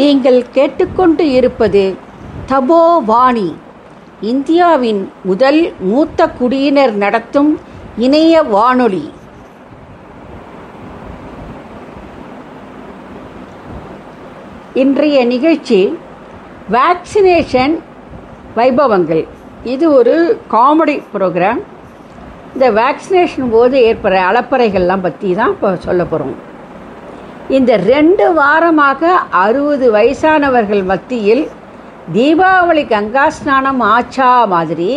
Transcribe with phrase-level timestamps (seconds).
[0.00, 1.82] நீங்கள் கேட்டுக்கொண்டு இருப்பது
[2.50, 3.48] தபோ வாணி.
[4.20, 5.60] இந்தியாவின் முதல்
[5.90, 7.50] மூத்த குடியினர் நடத்தும்
[8.06, 9.04] இணைய வானொலி.
[14.82, 15.80] இன்றைய நிகழ்ச்சி
[16.76, 17.76] வேக்சினேஷன்
[18.58, 19.24] வைபவங்கள்.
[19.74, 20.16] இது ஒரு
[20.50, 21.62] காமெடி ப்ரோக்ராம்
[22.54, 26.36] இந்த வேக்சினேஷன் போது ஏற்படுற அலப்பறைகள்லாம் பற்றி தான் இப்போ சொல்ல போகிறோம்
[27.54, 29.10] இந்த ரெண்டு வாரமாக
[29.42, 31.42] அறுபது வயசானவர்கள் மத்தியில்
[32.14, 34.88] தீபாவளி கங்கா ஸ்நானம் ஆச்சா மாதிரி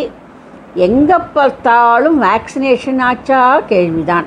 [0.86, 4.26] எங்கே பார்த்தாலும் வேக்சினேஷன் ஆச்சா கேள்விதான்.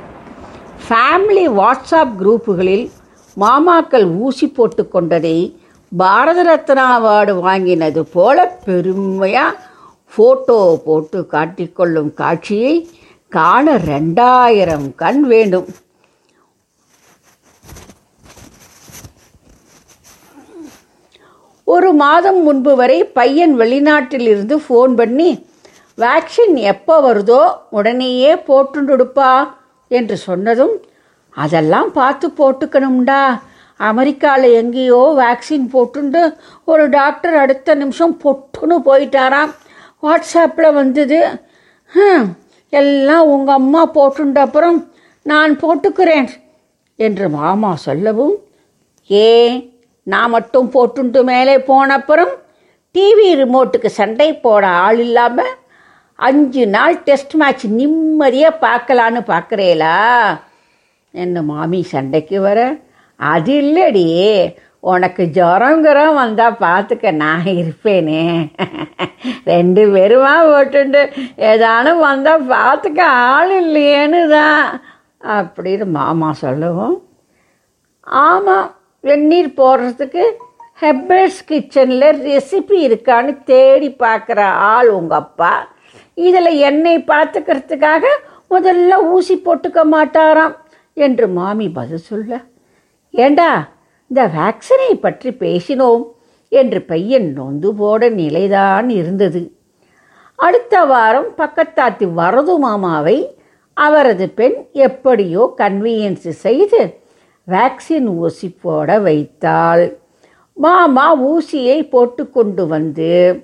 [0.86, 2.86] ஃபேமிலி வாட்ஸ்அப் குரூப்புகளில்
[3.38, 5.38] மாமாக்கள் ஊசி போட்டு கொண்டதை
[5.92, 9.60] பாரத ரத்னா அவார்டு வாங்கினது போல பெருமையாக
[10.14, 12.76] ஃபோட்டோ போட்டு காட்டிக்கொள்ளும் காட்சியை
[13.32, 15.68] காண ரெண்டாயிரம் கண் வேண்டும்.
[21.68, 25.30] ஒரு மாதம் முன்பு வரை பையன் வெளிநாட்டிலிருந்து ஃபோன் பண்ணி
[25.98, 29.32] வேக்சின் எப்போ வருதோ உடனேயே போட்டுடுப்பா
[29.92, 30.76] என்று சொன்னதும்
[31.36, 33.22] அதெல்லாம் பார்த்து போட்டுக்கணும்டா.
[33.80, 36.22] அமெரிக்காவில் எங்கேயோ வேக்சின் போட்டுண்டு
[36.68, 39.52] ஒரு டாக்டர் அடுத்த நிமிஷம் பொட்டுன்னு போயிட்டாராம்.
[40.04, 41.20] வாட்ஸ்அப்பில் வந்தது
[42.74, 44.78] எல்லாம் உங்கள் அம்மா போட்டுண்ட அப்புறம்
[45.26, 46.30] நான் போட்டுக்கிறேன்
[47.00, 48.36] என்று மாமா சொல்லவும்
[49.10, 49.58] ஏன்?
[50.04, 52.32] நான் மட்டும் போட்டுண்டு மேலே போன அப்புறம்
[52.96, 55.54] டிவி ரிமோட்டுக்கு சண்டை போட ஆள் இல்லாமல்
[56.16, 59.96] அஞ்சு நாள் டெஸ்ட் மேட்ச் நிம்மதியாக பார்க்கலான்னு பார்க்குறேலா?
[61.12, 62.60] என்ன மாமி சண்டைக்கு வர?
[63.16, 64.08] அது இல்லடி.
[64.80, 68.54] உனக்கு ஜுரங்கிறம் வந்தால் பார்த்துக்க நான் இருப்பேனே.
[69.44, 71.02] ரெண்டு பேருமா போட்டுண்டு
[71.38, 74.82] ஏதானும் வந்தால் பார்த்துக்க ஆள் இல்லையேன்னு தான்.
[75.36, 76.98] அப்படின்னு மாமா சொல்லவும்.
[78.02, 78.70] ஆமாம்
[79.04, 80.24] வெந்நீர் போடுறதுக்கு
[80.82, 84.40] ஹெப்பர்ஸ் கிச்சனில் ரெசிபி இருக்கான்னு தேடி பார்க்குற
[84.74, 85.52] ஆள் உங்கள் அப்பா.
[86.18, 88.06] இதில் என்னை பார்த்துக்கிறதுக்காக
[88.52, 90.56] முதல்ல ஊசி போட்டுக்க மாட்டாராம்
[90.98, 92.32] என்று மாமி பதில் சொல்ல.
[93.14, 93.50] ஏண்டா
[94.12, 96.04] இந்த வேக்சினை பற்றி பேசினோம்
[96.52, 99.42] என்று பையன் நொந்து போட நிலைதான் இருந்தது.
[100.40, 103.18] அடுத்த வாரம் பக்கத்தாத்தி வரது மாமாவை
[103.78, 106.82] அவரது பெண் எப்படியோ கன்வீனியன்ஸ் செய்து
[107.48, 109.98] வேக்சின் ஊசி போட வைத்தாள்.
[110.54, 113.44] மாமா ஊசியை போட்டு கொண்டு வந்து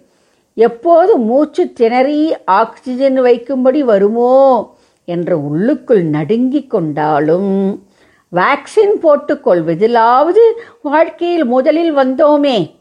[0.54, 4.70] எப்போது மூச்சு திணறி ஆக்சிஜன் வைக்கும்படி வருமோ?
[5.06, 7.84] என்ற உள்ளுக்குள் நடுங்கிக் கொண்டாலும்
[8.32, 10.44] வேக்சின் போட்டுக்கொள்வதிலாவது
[10.81, 12.78] வாழ்க்கையில் முதலில் வந்தோமே.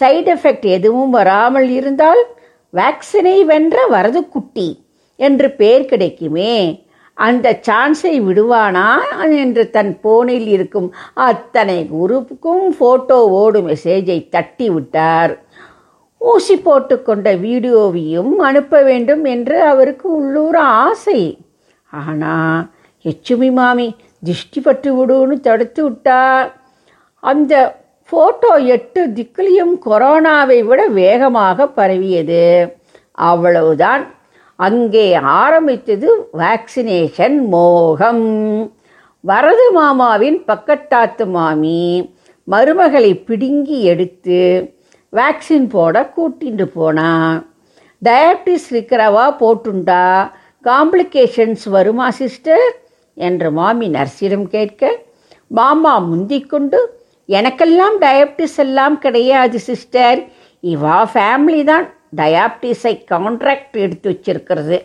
[0.00, 2.22] சைடு எஃபெக்ட் எதுவும் வராமல் இருந்தால்
[2.72, 4.84] வேக்சினை வென்ற வரது குட்டி
[5.16, 6.83] என்று பெயர் கிடைக்குமே.
[7.16, 8.86] அந்த சான்ஸை விடுவானா
[9.42, 15.34] என்று தன் போனில் இருக்கும் அத்தனை குரூப்புக்கும் ஃபோட்டோவோடு மெசேஜை தட்டி விட்டார்
[16.20, 21.20] ஊசி போட்டுக்கொண்ட வீடியோவையும் அனுப்ப வேண்டும் என்று அவருக்கு உள்ளூர ஆசை.
[21.90, 22.60] ஆனால்
[23.04, 23.88] எச்சுமி மாமி
[24.26, 26.48] திஷ்டி பட்டு விடுன்னு தடுத்து விட்டார்
[27.22, 27.80] அந்த
[28.12, 32.44] ஃபோட்டோ எட்டு திக்கிலையும் கொரோனாவை விட வேகமாக பரவியது.
[33.18, 34.13] அவ்வளவுதான்.
[34.58, 35.06] அங்கே
[35.40, 36.08] ஆரம்பித்தது
[36.40, 38.26] வேக்சினேஷன் மோகம்.
[39.24, 41.82] வரது மாமாவின் பக்கத்தாத்து மாமி
[42.48, 44.40] மருமகளை பிடுங்கி எடுத்து
[45.12, 47.10] வேக்சின் போட கூட்டிட்டு போனா.
[48.02, 50.04] டயபிட்டிஸ் இருக்கிறவா போட்டுண்டா
[50.64, 52.68] காம்ப்ளிகேஷன்ஸ் வருமா சிஸ்டர்
[53.16, 54.82] என்று மாமி நர்ஸிடம் கேட்க
[55.58, 56.78] மாமா முந்திக்கொண்டு
[57.28, 60.18] எனக்கெல்லாம் டயபிட்டிஸ் எல்லாம் கிடையாது சிஸ்டர்
[60.62, 61.86] இவா ஃபேமிலி தான்.
[62.16, 64.78] டயாபிட்டிஸை கான்ட்ராக்ட் எடுத்து வச்சிருக்கிறது.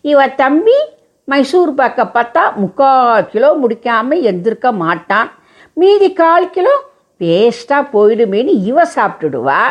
[0.00, 0.76] இவ தம்பி
[1.24, 5.30] மைசூர் பாக்கை பார்த்தா முக்கால் கிலோ முடிக்காமல் எந்திருக்க மாட்டான்.
[5.72, 6.74] மீதி கால் கிலோ
[7.20, 9.62] வேஸ்ட்டாக போயிடுமேன்னு இவ சாப்பிட்டுடுவா.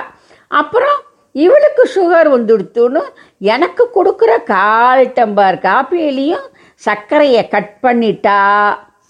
[0.48, 0.98] அப்புறம்
[1.32, 3.02] இவளுக்கு சுகர் வந்துடுத்துன்னு
[3.40, 6.46] எனக்கு கொடுக்குற கால் டம்பார் காப்பியிலையும்
[6.86, 8.40] சர்க்கரையை கட் பண்ணிட்டா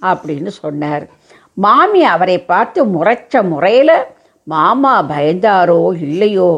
[0.01, 1.05] அப்படின்னு சொன்னார்.
[1.53, 3.97] மாமி அவரை பார்த்து முறைச்ச முறையில்
[4.43, 6.49] மாமா பயந்தாரோ இல்லையோ?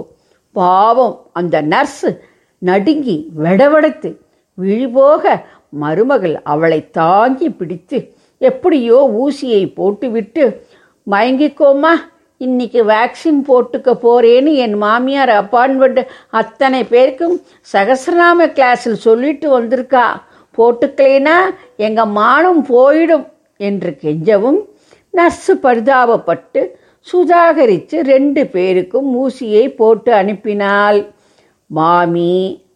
[0.60, 1.16] பாவம்.
[1.40, 2.12] அந்த நர்ஸு
[2.62, 4.10] நடுங்கி வெடவெடுத்து
[4.58, 5.24] விழிபோக
[5.82, 7.98] மருமகள் அவளை தாங்கி பிடித்து
[8.42, 10.44] எப்படியோ ஊசியை போட்டுவிட்டு
[11.08, 11.92] மயங்கிக்கோமா
[12.42, 16.02] இன்னைக்கு வேக்சின் போட்டுக்க போறேன்னு என் மாமியார் அப்பாயின்மெண்ட்
[16.40, 17.36] அத்தனை பேருக்கும்
[17.74, 20.06] சகசிரநாம கிளாஸில் சொல்லிட்டு வந்திருக்கா.
[20.58, 21.38] போட்டுக்கலைனா
[21.88, 23.26] எங்கள் மானம் போயிடும்
[23.60, 24.60] என்று கெஞ்சவும்
[25.14, 26.62] நர்ஸு பரிதாபப்பட்டு
[27.00, 31.00] சுதாகரித்து ரெண்டு பேருக்கும் ஊசியை போட்டு அனுப்பினாள்.
[31.66, 32.34] மாமி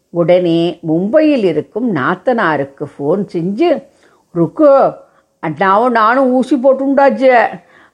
[0.10, 3.84] உடனே மும்பையில் இருக்கும் நாத்தனாருக்கு ஃபோன் செஞ்சு
[4.32, 4.94] ருக்கு
[5.40, 7.32] அண்ணாவும் நானும் ஊசி போட்டுண்டாச்சு.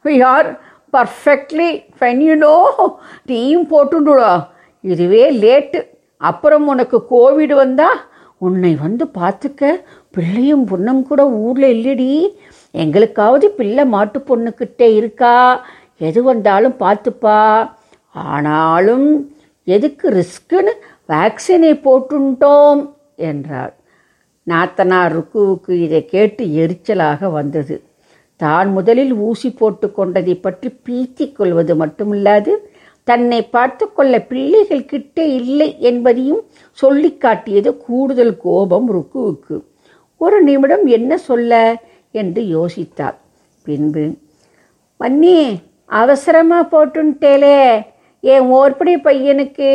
[0.04, 0.50] யார்?
[0.94, 1.70] பர்ஃபெக்ட்லி
[2.00, 2.56] ஃபென்யூனோ
[3.26, 4.48] நீயும் போட்டுடுடா
[4.82, 5.80] இதுவே லேட்டு
[6.18, 7.90] அப்புறம் உனக்கு கோவிட் வந்தா
[8.38, 9.82] உன்னை வந்து பார்த்துக்க.
[10.12, 12.28] பிள்ளையும் பொண்ணும் கூட ஊரில் இல்லடி.
[12.74, 15.66] எங்களுக்காவது பிள்ளை மாட்டு பொண்ணுக்கிட்டே இருக்கா.
[16.02, 17.40] எது வந்தாலும் பார்த்துப்பா.
[18.16, 19.08] ஆனாலும்
[19.68, 20.74] எதுக்கு ரிஸ்க்குன்னு
[21.10, 22.82] வேக்சினை போட்டுட்டோம்
[23.30, 23.74] என்றார்
[24.48, 27.76] நாத்தனார் ருக்குவுக்கு இதை கேட்டு எரிச்சலாக வந்தது.
[28.42, 32.52] தான் முதலில் ஊசி போட்டு கொண்டதை பற்றி பீத்திக் கொள்வது மட்டுமில்லாது
[33.08, 36.42] தன்னை பார்த்து கொள்ள பிள்ளைகள் கிட்டே இல்லை என்பதையும்
[36.78, 39.58] சொல்லி காட்டியது கூடுதல் கோபம் ருக்குவுக்கு.
[40.22, 41.54] ஒரு நிமிடம் என்ன சொல்ல?
[42.12, 43.18] என்று யோசித்தார்
[43.66, 44.06] பின்பு
[45.00, 45.38] மன்னி
[45.88, 47.86] அவசரமாக போட்டுன்ட்டேலே.
[48.22, 49.72] என் ஓர்படி பையனுக்கு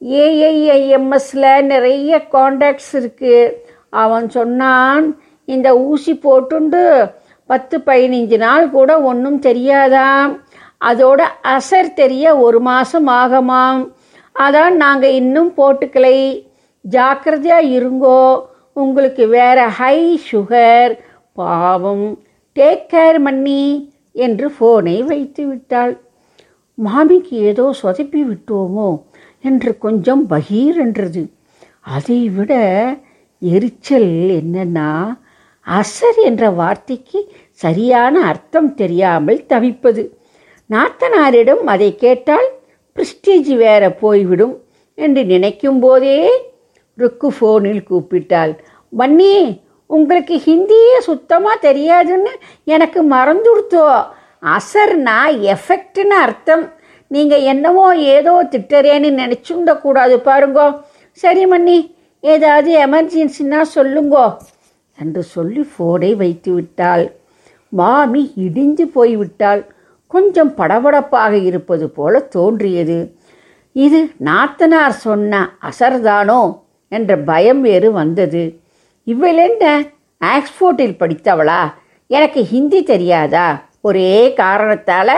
[0.00, 3.52] ஏஐஐஎம்எஸில் நிறைய காண்டாக்ட்ஸ் இருக்குது
[3.90, 7.10] அவன் சொன்னான் இந்த ஊசி போட்டுண்டு
[7.46, 10.40] பத்து பதினஞ்சு நாள் கூட ஒன்றும் தெரியாதாம்.
[10.84, 13.92] அதோட அசர் தெரிய ஒரு மாதம் ஆகமாம்.
[14.38, 16.48] அதான் நாங்கள் இன்னும் போட்டுக்கலை.
[16.80, 18.42] ஜாக்கிரதையாக இருங்கோ.
[18.72, 20.98] உங்களுக்கு வேறு ஹை சுகர்
[21.34, 22.18] பாவம்.
[22.54, 23.92] டேக் கேர் மன்னி.
[24.12, 26.00] என்று ஃபோனை வைத்து விட்டாள்.
[26.78, 28.88] மாமிக்கு ஏதோ சொதப்பி விட்டோமோ?
[29.40, 31.22] என்று கொஞ்சம் பகீர் என்றது.
[31.80, 32.52] அதை விட
[33.42, 34.10] எரிச்சல்
[34.40, 34.88] என்னன்னா
[35.66, 40.02] அசர் என்ற வார்த்தைக்கு சரியான அர்த்தம் தெரியாமல் தவிப்பது.
[40.70, 42.48] நாத்தனாரிடம் அதை கேட்டால்
[42.96, 44.54] பிரிஸ்டீஜ் வேற போய்விடும்
[44.94, 46.18] என்று நினைக்கும் போதே
[46.98, 48.52] ருக்கு ஃபோனில் கூப்பிட்டாள்.
[48.98, 49.34] வன்னி
[49.96, 52.32] உங்களுக்கு ஹிந்தியே சுத்தமாக தெரியாதுன்னு
[52.64, 53.86] எனக்கு மறந்துடுத்தோ
[54.56, 55.16] அசர்னா
[55.54, 56.64] எஃபெக்ட்னு அர்த்தம்.
[57.10, 60.66] நீங்கள் என்னவோ ஏதோ திட்டறேன்னு நினச்சுண்ட கூடாது பாருங்கோ.
[61.22, 61.78] சரி மன்னி
[62.20, 64.24] ஏதாவது எமர்ஜென்சின்னா சொல்லுங்கோ.
[64.98, 67.04] என்று சொல்லி ஃபோனை வைத்து விட்டாள்.
[67.68, 69.62] மாமி இடிஞ்சு போய்விட்டாள்.
[70.06, 72.98] கொஞ்சம் படபடப்பாக இருப்பது போல தோன்றியது.
[73.72, 76.40] இது நாத்தனார் சொன்ன அசர்தானோ?
[76.92, 78.42] என்ற பயம் வேறு வந்தது.
[79.06, 79.64] இவள் என்ன
[80.20, 81.60] ஆக்ஸ்போர்ட்டில் படித்தவளா?
[82.06, 83.46] எனக்கு ஹிந்தி தெரியாதா?
[83.80, 85.16] ஒரே காரணத்தால்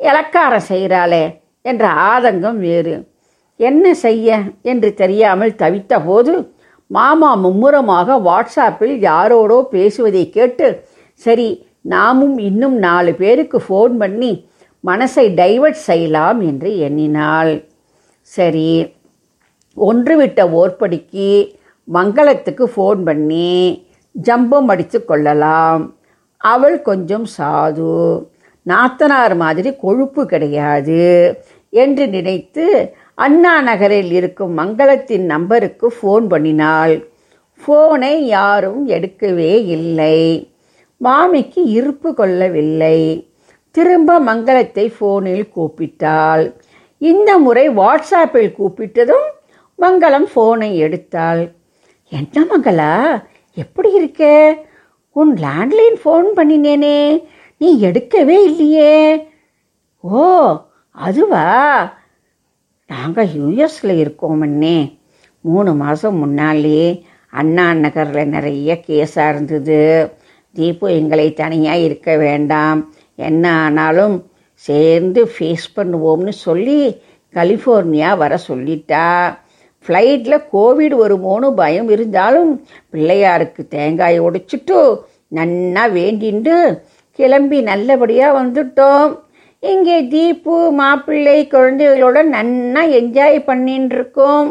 [0.00, 1.24] இலக்காரம் செய்கிறாளே
[1.62, 2.94] என்ற ஆதங்கம் வேறு.
[3.56, 6.34] என்ன செய்ய என்று தெரியாமல் தவித்த போது
[6.90, 10.68] மாமா மும்முரமாக வாட்ஸ்அப்பில் யாரோடோ பேசுவதை கேட்டு
[11.14, 11.48] சரி
[11.80, 14.32] நாமும் இன்னும் நாலு பேருக்கு ஃபோன் பண்ணி
[14.84, 17.52] மனசை டைவர்ட் செய்யலாம் என்று எண்ணினாள்.
[18.22, 18.94] சரி
[19.76, 21.30] ஒன்று விட்ட ஓர்படிக்கு
[21.92, 23.88] மங்களத்துக்கு ஃபோன் பண்ணி
[24.22, 25.94] ஜம்பம் அடித்து கொள்ளலாம்.
[26.36, 28.26] அவள் கொஞ்சம் சாது.
[28.66, 31.34] நாத்தனார் மாதிரி கொழுப்பு கிடையாது
[31.70, 37.04] என்று நினைத்து அண்ணா நகரில் இருக்கும் மங்களத்தின் நம்பருக்கு ஃபோன் பண்ணினாள்.
[37.62, 40.50] ஃபோனை யாரும் எடுக்கவே இல்லை.
[40.96, 43.30] மாமிக்கு இருப்பு கொள்ளவில்லை.
[43.70, 46.54] திரும்ப மங்களத்தை ஃபோனில் கூப்பிட்டாள்.
[46.98, 49.28] இந்த முறை வாட்ஸ்அப்பில் கூப்பிட்டதும்
[49.78, 51.48] மங்களம் ஃபோனை எடுத்தாள்.
[52.10, 53.22] என்ன மங்களா
[53.54, 54.22] எப்படி இருக்க?
[55.10, 57.22] உன் லேண்ட்லைன் ஃபோன் பண்ணினேனே.
[57.56, 59.26] நீ எடுக்கவே இல்லையே.
[60.00, 60.56] ஓ
[60.90, 61.48] அதுவா?
[62.86, 64.98] நாங்கள் யூஎஸில் இருக்கோமண்ணே
[65.40, 70.12] மூணு மாதம் முன்னாலே அண்ணா நகரில் நிறைய கேஸாக இருந்தது.
[70.52, 72.92] தீபு எங்களை தனியாக இருக்க வேண்டாம்.
[73.14, 77.02] என்ன ஆனாலும் சேர்ந்து ஃபேஸ் பண்ணுவோம்னு சொல்லி
[77.34, 79.38] கலிஃபோர்னியா வர சொல்லிட்டா.
[79.84, 82.50] ஃப்ளைட்டில் கோவிட் வருமோன்னு பயம் இருந்தாலும்
[82.92, 84.78] பிள்ளையாருக்கு தேங்காய் உடைச்சிட்டு
[85.36, 86.54] நன்னா வேண்டிண்டு
[87.18, 89.12] கிளம்பி நல்லபடியாக வந்துட்டோம்.
[89.62, 94.48] இங்கே தீப்பு மாப்பிள்ளை குழந்தைகளோட நன்னா என்ஜாய் பண்ணின்னு இருக்கோம்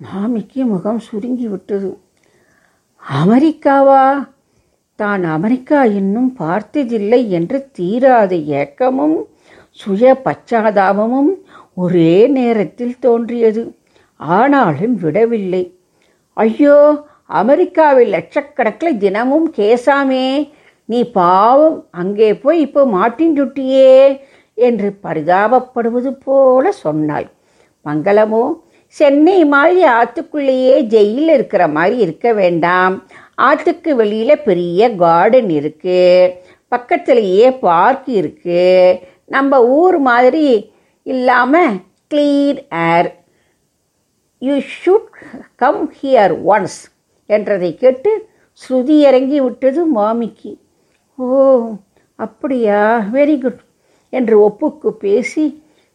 [0.00, 1.90] மாமிக்கு முகம் சுருங்கி விட்டது.
[3.02, 4.04] அமெரிக்காவா?
[5.00, 9.16] தான் அமெரிக்கா இன்னும் பார்த்ததில்லை என்று தீராத ஏக்கமும்
[9.80, 11.32] சுய பச்சாதாபமும்
[11.74, 13.62] ஒரே நேரத்தில் தோன்றியது.
[14.36, 15.62] ஆனாலும் விடவில்லை.
[16.36, 16.76] ஐயோ
[17.40, 20.26] அமெரிக்காவில் லட்சக்கணக்கில் தினமும் கேசாமே
[20.88, 23.92] நீ பாவம் அங்கே போய் இப்போ மாட்டின் சுட்டியே
[24.58, 27.26] என்று பரிதாபப்படுவது போல சொன்னாள்.
[27.86, 28.44] மங்களமோ
[28.96, 32.94] சென்னை மாதிரி ஆற்றுக்குள்ளேயே ஜெயிலில் இருக்கிற மாதிரி இருக்க வேண்டாம்.
[33.46, 36.34] ஆற்றுக்கு வெளியில் பெரிய கார்டன் இருக்குது
[36.72, 40.46] பக்கத்துலேயே பார்க் இருக்குது நம்ம ஊர் மாதிரி
[41.06, 41.72] இல்லாமல்
[42.10, 42.60] clean
[42.90, 43.08] air
[44.46, 45.10] you should
[45.54, 46.78] come here once
[47.26, 48.12] என்றதை கேட்டு
[48.62, 50.52] ஸ்ருதி இறங்கி விட்டது மாமிக்கு.
[51.18, 51.26] ஓ
[52.14, 52.80] அப்படியா?
[53.12, 53.60] வெரி குட்
[54.08, 55.44] என்று ஒப்புக்கு பேசி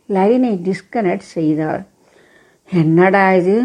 [0.10, 1.84] லைனை டிஸ்கனெக்ட் செய்தாள்.
[2.72, 3.58] என்னடா இது?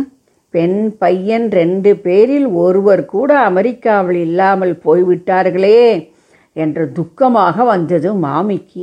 [0.50, 6.10] பெண் பையன் ரெண்டு பேரில் ஒருவர் கூட அமெரிக்காவில் இல்லாமல் போய்விட்டார்களே
[6.56, 8.82] என்ற துக்கமாக வந்தது மாமிக்கு.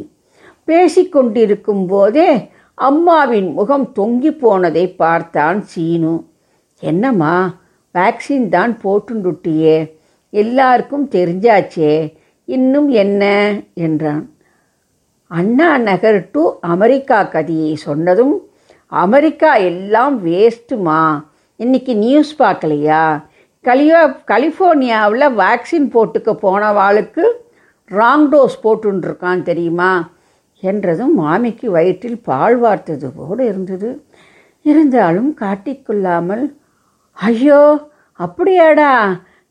[0.68, 2.30] பேசிக்கொண்டிருக்கும் போதே
[2.88, 6.24] அம்மாவின் முகம் தொங்கி போனதை பார்த்தான் சீனு.
[6.80, 7.54] என்னம்மா
[7.94, 9.94] வேக்சின் தான் போட்டுண்டுட்டியே.
[10.30, 12.14] எல்லாருக்கும் தெரிஞ்சாச்சே.
[12.46, 13.24] இன்னும் என்ன?
[13.74, 14.30] என்றான்.
[15.28, 18.50] அண்ணா நகர் டு அமெரிக்கா கதையை சொன்னதும்
[18.88, 21.26] அமெரிக்கா எல்லாம் வேஸ்ட்டுமா.
[21.56, 23.24] இன்னைக்கு நியூஸ் பார்க்கலையா?
[23.64, 27.26] கலியோ கலிஃபோர்னியாவில் வேக்சின் போட்டுக்க போனவாளுக்கு
[27.90, 30.10] ராங் டோஸ் போட்டுருக்கான் தெரியுமா?
[30.64, 33.90] என்றதும் மாமிக்கு வயிற்றில் பால் வார்த்தது போல இருந்தது.
[34.66, 36.46] இருந்தாலும் காட்டிக்கொள்ளாமல்
[37.18, 37.62] ஐயோ
[38.20, 38.92] அப்படியாடா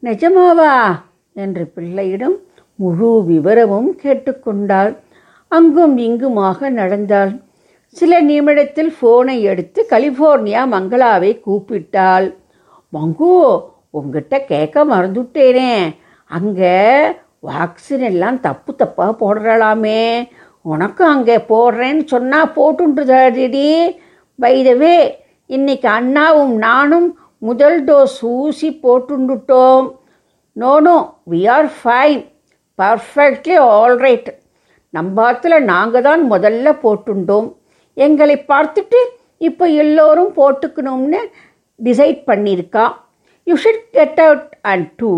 [0.03, 0.75] நிஜமாவா?
[1.37, 2.37] என்று பிள்ளையிடம்
[2.79, 4.93] முழு விவரமும் கேட்டுக்கொண்டாள்
[5.53, 7.33] அங்கும் இங்குமாக நடந்தாள்.
[7.97, 12.27] சில நிமிடத்தில் ஃபோனை எடுத்து கலிஃபோர்னியா மங்களாவை கூப்பிட்டாள்.
[12.93, 13.31] மங்கு
[13.91, 15.73] உங்ககிட்ட கேட்க மறந்துட்டேனே.
[16.31, 16.77] அங்கே
[17.49, 20.03] வாக்சின் எல்லாம் தப்பு தப்பாக போடுறலாமே
[20.73, 23.69] உனக்கும் அங்கே போடுறேன்னு சொன்னால் போட்டுன்றதாடி
[24.45, 24.97] வைதவே
[25.57, 27.09] இன்னைக்கு அண்ணாவும் நானும்
[27.49, 29.87] முதல் டோஸ் ஊசி போட்டுண்டுட்டோம்.
[30.63, 30.97] No no
[31.33, 32.23] we are fine
[32.79, 34.29] perfectly alright
[34.97, 37.49] நம்பாத்தில் நாங்கள் தான் முதல்ல போட்டுண்டோம்.
[37.97, 39.01] எங்களை பார்த்துட்டு
[39.49, 41.21] இப்போ எல்லோரும் போட்டுக்கணும்னு
[41.81, 42.87] டிசைட் பண்ணியிருக்கா.
[43.47, 45.13] You should get out and do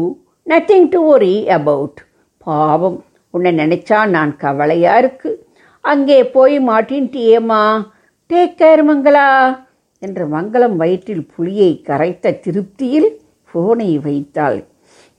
[0.53, 2.01] nothing to worry about
[2.47, 2.99] பாவம்.
[3.31, 5.47] உன்னை நினச்சா நான் கவலையாக இருக்கு.
[5.81, 7.87] அங்கே போய் மாட்டின்ட்டியேம்மா.
[8.29, 9.59] Take care Mangala.
[9.99, 13.21] என்று மங்களம் வயிற்றில் புளியை கரைத்த திருப்தியில்
[13.53, 14.65] ஃபோனை வைத்தாள்.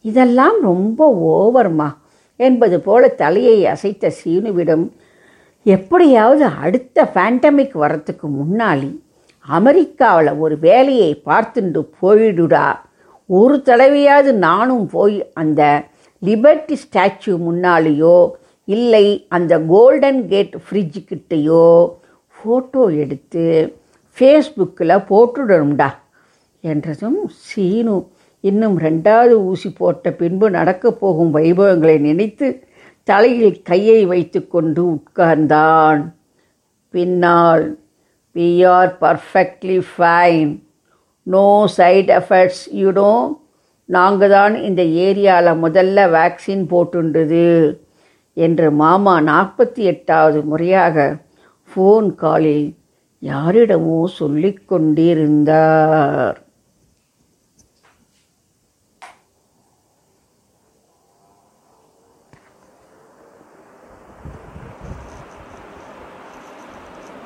[0.01, 1.17] இதெல்லாம் ரொம்ப
[1.51, 1.93] ஓவர்மா.
[2.35, 4.91] என்பது போல தலையை அசைத்த சீனுவிடம்
[5.63, 8.99] எப்படியாவது அடுத்த ஃபேண்டமிக் வரத்துக்கு முன்னாடி
[9.39, 12.75] அமெரிக்காவில் ஒரு வேலையை பார்த்துண்டு போயிடுடா.
[13.25, 15.83] ஒரு தடவையாவது நானும் போய் அந்த
[16.25, 18.31] லிபர்ட்டி ஸ்டாச்சு முன்னாலேயோ
[18.65, 21.93] இல்லை அந்த கோல்டன் கேட் ஃப்ரிட்ஜுக்கிட்டேயோ
[22.35, 23.75] ஃபோட்டோ எடுத்து
[24.17, 25.89] ஃபேஸ்புக்கில் போட்டுடணும்டா
[26.63, 28.07] என்றதும் சீனு
[28.39, 32.67] இன்னும் ரெண்டாவது ஊசி போட்ட பின்பு நடக்கப் போகும் வைபவங்களை நினைத்து
[33.03, 36.01] தலையில் கையை வைத்து கொண்டு உட்கார்ந்தான்.
[36.89, 37.79] பின்னால்
[38.35, 40.59] we are perfectly fine
[41.23, 43.11] no side effects you know
[43.95, 47.47] நாங்கள் தான் இந்த ஏரியாவில் முதல்ல வேக்சின் போட்டுண்டது
[48.37, 50.97] என்று மாமா நாற்பத்தி எட்டாவது முறையாக
[51.69, 52.67] ஃபோன் காலில்
[53.23, 56.37] யாரிடமோ சொல்லிக்கொண்டிருந்தார்.